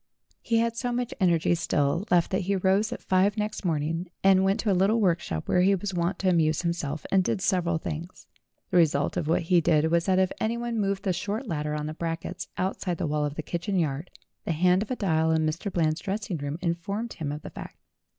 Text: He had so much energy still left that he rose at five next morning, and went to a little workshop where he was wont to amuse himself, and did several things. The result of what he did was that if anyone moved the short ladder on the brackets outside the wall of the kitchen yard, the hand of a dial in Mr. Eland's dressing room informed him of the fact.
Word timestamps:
He 0.41 0.57
had 0.57 0.75
so 0.75 0.91
much 0.91 1.13
energy 1.19 1.53
still 1.53 2.07
left 2.09 2.31
that 2.31 2.41
he 2.41 2.55
rose 2.55 2.91
at 2.91 3.03
five 3.03 3.37
next 3.37 3.63
morning, 3.63 4.09
and 4.23 4.43
went 4.43 4.59
to 4.61 4.71
a 4.71 4.73
little 4.73 4.99
workshop 4.99 5.47
where 5.47 5.61
he 5.61 5.75
was 5.75 5.93
wont 5.93 6.17
to 6.17 6.29
amuse 6.29 6.63
himself, 6.63 7.05
and 7.11 7.23
did 7.23 7.39
several 7.39 7.77
things. 7.77 8.25
The 8.71 8.77
result 8.77 9.15
of 9.15 9.27
what 9.27 9.43
he 9.43 9.61
did 9.61 9.91
was 9.91 10.07
that 10.07 10.17
if 10.17 10.31
anyone 10.39 10.79
moved 10.81 11.03
the 11.03 11.13
short 11.13 11.45
ladder 11.45 11.75
on 11.75 11.85
the 11.85 11.93
brackets 11.93 12.47
outside 12.57 12.97
the 12.97 13.05
wall 13.05 13.25
of 13.25 13.35
the 13.35 13.43
kitchen 13.43 13.77
yard, 13.77 14.09
the 14.43 14.53
hand 14.53 14.81
of 14.81 14.89
a 14.89 14.95
dial 14.95 15.29
in 15.29 15.45
Mr. 15.45 15.71
Eland's 15.71 16.01
dressing 16.01 16.37
room 16.37 16.57
informed 16.61 17.13
him 17.13 17.31
of 17.31 17.43
the 17.43 17.51
fact. 17.51 17.77